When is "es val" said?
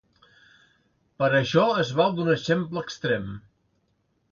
1.83-2.17